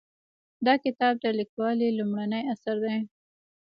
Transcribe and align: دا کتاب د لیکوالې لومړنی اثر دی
دا 0.65 0.73
کتاب 0.85 1.13
د 1.19 1.25
لیکوالې 1.39 1.87
لومړنی 1.97 2.41
اثر 2.53 2.75
دی 2.85 2.97